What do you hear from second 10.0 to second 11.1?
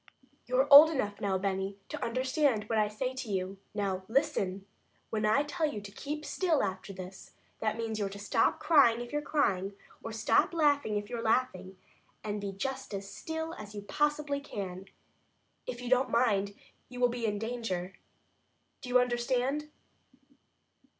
or stop laughing if